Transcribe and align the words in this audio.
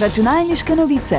Računalniške 0.00 0.76
novice. 0.76 1.16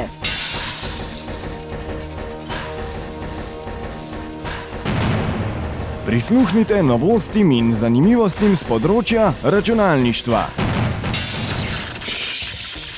Prisluhnite 6.05 6.83
novostim 6.83 7.53
in 7.55 7.71
zanimivostim 7.71 8.57
z 8.59 8.67
področja 8.67 9.29
računalništva. 9.43 10.43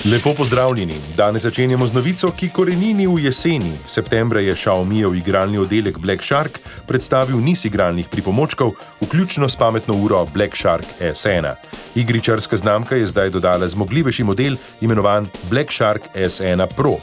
Lepo 0.10 0.34
pozdravljeni. 0.34 0.98
Danes 1.18 1.46
začenjamo 1.46 1.86
z 1.86 1.94
novico, 1.94 2.34
ki 2.34 2.50
korenini 2.50 3.06
v 3.06 3.28
jeseni. 3.28 3.76
Septembra 3.86 4.42
je 4.42 4.58
Xiaomijev 4.58 5.14
igralni 5.22 5.62
oddelek 5.62 6.02
Black 6.02 6.26
Shark 6.26 6.58
predstavil 6.88 7.38
niz 7.38 7.66
igralnih 7.70 8.10
pripomočkov, 8.10 8.74
vključno 9.02 9.50
s 9.50 9.56
pametno 9.56 9.94
uro 9.94 10.26
Black 10.34 10.58
Shark 10.58 10.86
S1. 11.00 11.54
Igričarska 11.98 12.58
znamka 12.58 12.96
je 12.96 13.08
zdaj 13.08 13.30
dodala 13.30 13.68
zmogljivejši 13.68 14.24
model, 14.24 14.56
imenovan 14.82 15.28
Black 15.50 15.72
Shark 15.72 16.02
S1 16.16 16.68
Pro. 16.76 16.94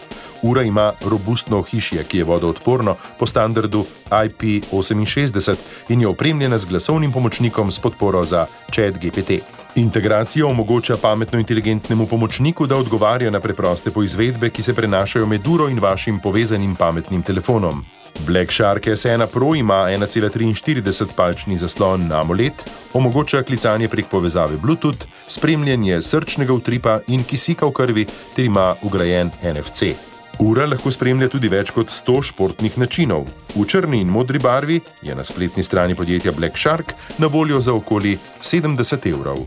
Ura 0.42 0.62
ima 0.62 0.92
robustno 1.04 1.58
ohišje, 1.58 2.04
ki 2.04 2.18
je 2.18 2.24
vodoodporno 2.24 2.96
po 3.18 3.26
standardu 3.26 3.84
IP68 4.10 5.56
in 5.88 6.00
je 6.00 6.08
opremljena 6.08 6.58
z 6.58 6.66
glasovnim 6.66 7.12
pomočnikom 7.12 7.72
s 7.72 7.78
podporo 7.78 8.24
za 8.24 8.46
Chat 8.70 8.94
GPT. 8.94 9.63
Integracija 9.76 10.46
omogoča 10.46 10.96
pametno 11.02 11.38
inteligentnemu 11.38 12.06
pomočniku, 12.06 12.66
da 12.66 12.76
odgovarja 12.76 13.30
na 13.30 13.40
preproste 13.40 13.90
poizvedbe, 13.90 14.50
ki 14.50 14.62
se 14.62 14.74
prenašajo 14.74 15.26
med 15.26 15.46
uro 15.46 15.68
in 15.68 15.80
vašim 15.80 16.20
povezanim 16.20 16.76
pametnim 16.76 17.22
telefonom. 17.22 17.84
Black 18.26 18.52
Shark 18.52 18.86
S1 18.86 19.26
Pro 19.26 19.54
ima 19.54 19.74
1,43-palčni 19.74 21.58
zaslon 21.58 22.06
na 22.08 22.20
AMOLED, 22.20 22.52
omogoča 22.92 23.42
klicanje 23.42 23.88
prek 23.88 24.06
povezave 24.06 24.56
Bluetooth, 24.56 25.06
spremljanje 25.28 26.02
srčnega 26.02 26.52
utripa 26.52 27.00
in 27.06 27.24
kisika 27.24 27.66
v 27.66 27.72
krvi 27.72 28.06
ter 28.36 28.44
ima 28.44 28.74
ugrajen 28.82 29.30
NFC. 29.42 30.13
Ura 30.38 30.64
lahko 30.66 30.90
spremlja 30.90 31.28
tudi 31.30 31.46
več 31.46 31.70
kot 31.70 31.92
100 31.94 32.16
športnih 32.30 32.74
načinov. 32.80 33.28
V 33.54 33.62
črni 33.70 34.00
in 34.02 34.10
modri 34.10 34.40
barvi 34.42 34.80
je 35.02 35.14
na 35.14 35.22
spletni 35.22 35.62
strani 35.62 35.94
podjetja 35.94 36.32
Black 36.34 36.58
Shark 36.58 36.94
na 37.22 37.30
voljo 37.30 37.60
za 37.60 37.72
okoli 37.72 38.16
70 38.42 39.06
evrov. 39.12 39.44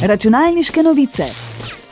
Računalniške 0.00 0.82
novice. 0.82 1.28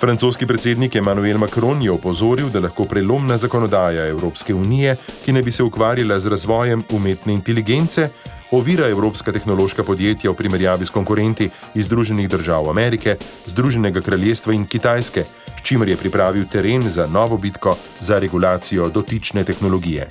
Francoski 0.00 0.46
predsednik 0.48 0.96
Emmanuel 0.96 1.36
Macron 1.38 1.82
je 1.82 1.92
opozoril, 1.92 2.48
da 2.48 2.64
lahko 2.64 2.86
prelomna 2.88 3.36
zakonodaja 3.36 4.06
Evropske 4.08 4.54
unije, 4.54 4.96
ki 5.24 5.32
ne 5.36 5.42
bi 5.42 5.52
se 5.52 5.62
ukvarjala 5.62 6.16
z 6.20 6.32
razvojem 6.32 6.84
umetne 6.96 7.34
inteligence, 7.36 8.08
ovira 8.50 8.88
evropska 8.88 9.32
tehnološka 9.32 9.84
podjetja 9.84 10.30
v 10.30 10.34
primerjavi 10.34 10.86
s 10.86 10.90
konkurenti 10.90 11.50
iz 11.74 11.86
Združenih 11.86 12.28
držav 12.28 12.70
Amerike, 12.70 13.16
Združenega 13.46 14.00
kraljestva 14.00 14.54
in 14.56 14.66
Kitajske, 14.66 15.24
s 15.60 15.62
čimer 15.62 15.88
je 15.88 15.96
pripravil 15.96 16.44
teren 16.48 16.90
za 16.90 17.06
novo 17.06 17.36
bitko 17.36 17.76
za 18.00 18.18
regulacijo 18.18 18.88
dotične 18.88 19.44
tehnologije. 19.44 20.08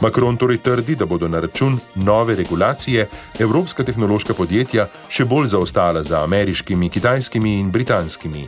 Macron 0.00 0.36
torej 0.36 0.58
trdi, 0.58 0.96
da 0.96 1.06
bodo 1.06 1.28
na 1.28 1.40
račun 1.40 1.78
nove 1.94 2.36
regulacije 2.36 3.08
evropska 3.38 3.84
tehnološka 3.84 4.34
podjetja 4.34 4.86
še 5.08 5.24
bolj 5.24 5.46
zaostala 5.46 6.02
za 6.02 6.24
ameriškimi, 6.24 6.90
kitajskimi 6.90 7.54
in 7.60 7.70
britanskimi. 7.70 8.44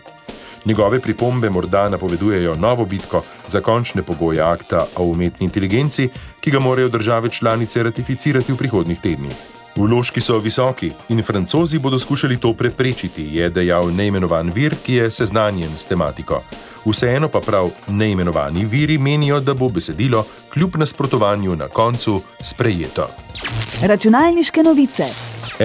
Njegove 0.64 1.00
pripombe 1.00 1.50
morda 1.50 1.88
napovedujejo 1.88 2.54
novo 2.54 2.84
bitko 2.84 3.22
za 3.46 3.60
končne 3.60 4.02
pogoje 4.02 4.40
akta 4.40 4.86
o 4.96 5.04
umetni 5.04 5.44
inteligenci, 5.46 6.08
ki 6.40 6.50
ga 6.50 6.60
morajo 6.60 6.88
države 6.88 7.30
članice 7.30 7.82
ratificirati 7.82 8.52
v 8.52 8.56
prihodnih 8.56 9.00
tednih. 9.00 9.53
Vložki 9.76 10.20
so 10.20 10.38
visoki 10.38 10.92
in 11.08 11.22
francozi 11.22 11.78
bodo 11.78 11.98
skušali 11.98 12.36
to 12.36 12.54
preprečiti, 12.54 13.26
je 13.36 13.50
dejal 13.50 13.90
neimenovan 13.90 14.52
vir, 14.54 14.76
ki 14.86 14.94
je 14.94 15.10
seznanjen 15.10 15.74
s 15.76 15.84
tematiko. 15.84 16.42
Vseeno 16.86 17.28
pa 17.28 17.40
prav 17.40 17.70
neimenovani 17.88 18.64
viri 18.64 18.98
menijo, 18.98 19.40
da 19.40 19.54
bo 19.54 19.68
besedilo 19.68 20.26
kljub 20.52 20.76
nasprotovanju 20.76 21.56
na 21.56 21.68
koncu 21.68 22.20
sprejeto. 22.40 23.08
Računalniške 23.82 24.62
novice. 24.62 25.04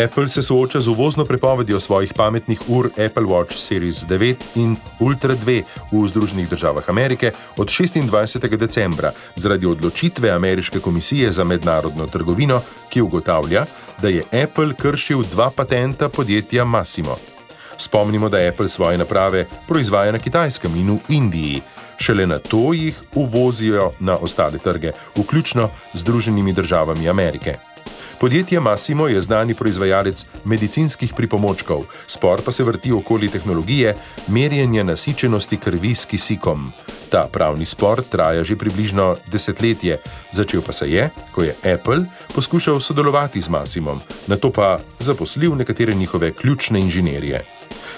Apple 0.05 0.27
se 0.27 0.41
sooča 0.41 0.79
z 0.79 0.87
uvozno 0.87 1.25
prepovedjo 1.25 1.79
svojih 1.79 2.13
pametnih 2.13 2.61
ur 2.67 2.85
Apple 2.85 3.23
Watch 3.23 3.57
Series 3.57 4.05
9 4.05 4.35
in 4.55 4.75
Ultra 4.99 5.35
2 5.45 5.63
v 5.91 6.07
Združenih 6.07 6.49
državah 6.49 6.89
Amerike 6.89 7.31
od 7.57 7.67
26. 7.67 8.57
decembra 8.57 9.11
zaradi 9.35 9.65
odločitve 9.65 10.31
Ameriške 10.31 10.79
komisije 10.79 11.31
za 11.31 11.43
mednarodno 11.43 12.07
trgovino, 12.07 12.61
ki 12.89 13.01
ugotavlja, 13.01 13.65
da 14.01 14.07
je 14.07 14.23
Apple 14.43 14.73
kršil 14.73 15.23
dva 15.31 15.49
patenta 15.55 16.09
podjetja 16.09 16.65
Massimo. 16.65 17.17
Spomnimo, 17.77 18.29
da 18.29 18.37
Apple 18.47 18.67
svoje 18.67 18.97
naprave 18.97 19.45
proizvaja 19.67 20.11
na 20.11 20.19
Kitajskem 20.19 20.75
in 20.75 20.91
v 20.91 20.99
Indiji. 21.09 21.61
Šele 21.97 22.27
na 22.27 22.39
to 22.39 22.73
jih 22.73 23.01
uvozijo 23.15 23.91
na 23.99 24.17
ostale 24.17 24.57
trge, 24.57 24.91
vključno 25.17 25.69
z 25.93 25.99
Združenimi 25.99 26.53
državami 26.53 27.09
Amerike. 27.09 27.55
Podjetje 28.19 28.59
Massimo 28.59 29.07
je 29.07 29.21
znani 29.21 29.53
proizvajalec 29.53 30.25
medicinskih 30.45 31.13
pripomočkov, 31.15 31.85
spor 32.07 32.41
pa 32.45 32.51
se 32.51 32.63
vrti 32.63 32.91
okoli 32.91 33.29
tehnologije 33.29 33.95
merjenja 34.27 34.83
nasičenosti 34.83 35.57
krvi 35.57 35.95
s 35.95 36.05
kisikom. 36.05 36.71
Ta 37.09 37.27
pravni 37.31 37.65
spor 37.65 38.03
traja 38.03 38.43
že 38.43 38.55
približno 38.55 39.15
desetletje, 39.31 39.97
začel 40.31 40.61
pa 40.61 40.71
se 40.71 40.91
je, 40.91 41.09
ko 41.31 41.43
je 41.43 41.55
Apple 41.73 42.03
poskušal 42.35 42.79
sodelovati 42.79 43.41
z 43.41 43.49
Massimom, 43.49 44.01
na 44.27 44.35
to 44.35 44.51
pa 44.51 44.79
zaposlil 44.99 45.55
nekatere 45.55 45.95
njihove 45.95 46.33
ključne 46.33 46.79
inženirje. 46.79 47.41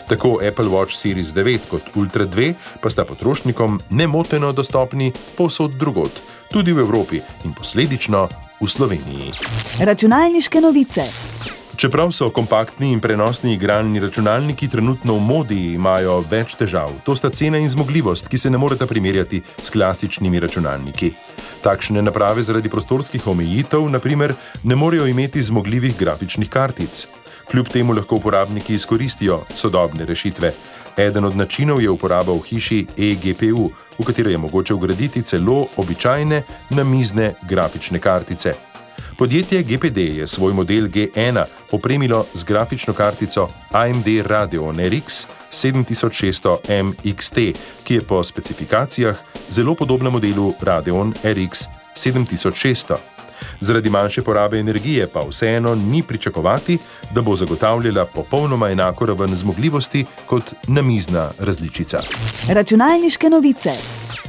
Tako 0.08 0.40
Apple 0.48 0.66
Watch 0.66 1.02
Series 1.02 1.34
9 1.34 1.60
kot 1.70 1.82
Ultra 1.96 2.26
2 2.26 2.54
pa 2.82 2.90
sta 2.90 3.06
potrošnikom 3.06 3.82
nemoteno 3.90 4.52
dostopni 4.52 5.14
povsod 5.38 5.72
drugot, 5.72 6.22
tudi 6.52 6.74
v 6.74 6.80
Evropi 6.80 7.22
in 7.46 7.54
posledično 7.54 8.30
v 8.62 8.70
Sloveniji. 8.70 9.32
Računalniške 9.82 10.62
novice. 10.62 11.02
Čeprav 11.76 12.12
so 12.14 12.30
kompaktni 12.30 12.92
in 12.94 13.00
prenosni 13.02 13.54
igralni 13.54 14.00
računalniki 14.00 14.68
trenutno 14.68 15.16
v 15.18 15.22
modi, 15.26 15.62
imajo 15.74 16.20
več 16.30 16.54
težav. 16.60 16.94
To 17.06 17.16
sta 17.18 17.32
cena 17.34 17.58
in 17.58 17.70
zmogljivost, 17.70 18.30
ki 18.30 18.38
se 18.38 18.52
ne 18.54 18.60
moreta 18.62 18.86
primerjati 18.86 19.42
s 19.58 19.74
klasičnimi 19.74 20.40
računalniki. 20.40 21.10
Takšne 21.66 22.04
naprave 22.06 22.44
zaradi 22.46 22.70
prostorskih 22.70 23.26
omejitev, 23.28 23.90
naprimer, 23.90 24.36
ne 24.64 24.78
morejo 24.78 25.10
imeti 25.10 25.42
zmogljivih 25.42 25.98
grafičnih 25.98 26.50
kartic. 26.50 27.08
Kljub 27.52 27.68
temu 27.68 27.94
lahko 27.94 28.16
uporabniki 28.16 28.74
izkoristijo 28.74 29.42
sodobne 29.54 30.06
rešitve. 30.06 30.54
Eden 30.98 31.26
od 31.26 31.36
načinov 31.36 31.82
je 31.82 31.90
uporaba 31.90 32.32
v 32.34 32.40
hiši 32.48 32.86
eGPU, 32.98 33.70
v 34.00 34.06
katero 34.08 34.30
je 34.30 34.38
mogoče 34.38 34.74
ugraditi 34.74 35.22
celo 35.22 35.66
običajne 35.78 36.42
namizne 36.70 37.34
grafične 37.50 38.00
kartice. 38.00 38.54
Podjetje 39.18 39.64
GPD 39.64 39.98
je 39.98 40.28
svoj 40.28 40.54
model 40.54 40.88
G1 40.88 41.44
opremilo 41.72 42.26
z 42.34 42.44
grafično 42.44 42.94
kartico 42.94 43.50
AMD 43.72 44.08
Radeon 44.26 44.78
RX 44.78 45.26
7600 45.52 46.84
MXT, 46.84 47.38
ki 47.84 47.94
je 47.94 48.02
po 48.02 48.24
specifikacijah 48.24 49.18
zelo 49.50 49.76
podobna 49.76 50.10
modelu 50.10 50.54
Radeon 50.62 51.14
RX 51.24 51.68
7600. 51.96 53.11
Zaradi 53.60 53.90
manjše 53.90 54.22
porabe 54.22 54.60
energije 54.60 55.08
pa 55.08 55.20
vseeno 55.30 55.76
ni 55.76 56.04
pričakovati, 56.04 56.78
da 57.12 57.22
bo 57.22 57.36
zagotavljala 57.36 58.06
popolnoma 58.06 58.70
enako 58.70 59.06
raven 59.06 59.36
zmogljivosti 59.36 60.06
kot 60.26 60.54
namizna 60.68 61.30
različica. 61.40 62.00
Računalniške 62.50 63.30
novice. 63.30 63.70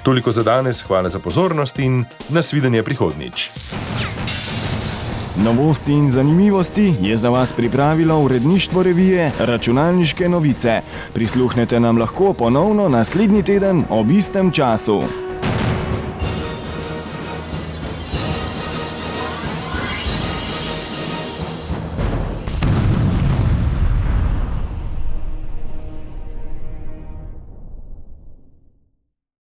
Toliko 0.02 0.32
za 0.32 0.42
danes, 0.42 0.82
hvala 0.82 1.08
za 1.08 1.18
pozornost 1.18 1.78
in 1.78 2.04
nasvidenje 2.28 2.82
prihodnič. 2.82 3.50
Novosti 5.36 5.92
in 5.92 6.10
zanimivosti 6.10 6.94
je 7.00 7.16
za 7.16 7.28
vas 7.28 7.52
pripravilo 7.52 8.18
uredništvo 8.20 8.82
revije 8.82 9.32
Računalniške 9.38 10.28
novice. 10.28 10.80
Prisluhnete 11.14 11.80
nam 11.80 11.98
lahko 11.98 12.32
ponovno 12.32 12.88
naslednji 12.88 13.42
teden 13.42 13.84
ob 13.90 14.10
istem 14.10 14.50
času. 14.50 15.02